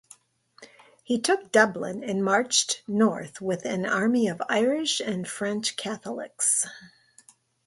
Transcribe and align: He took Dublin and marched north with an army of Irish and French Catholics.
He 1.03 1.19
took 1.21 1.51
Dublin 1.51 2.03
and 2.03 2.25
marched 2.25 2.81
north 2.87 3.39
with 3.39 3.65
an 3.65 3.85
army 3.85 4.27
of 4.27 4.41
Irish 4.49 4.99
and 4.99 5.27
French 5.27 5.77
Catholics. 5.77 6.65